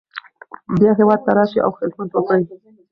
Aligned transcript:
بیا 0.79 0.91
هیواد 0.99 1.19
ته 1.25 1.31
راشئ 1.37 1.59
او 1.65 1.71
خدمت 1.79 2.09
وکړئ. 2.13 2.43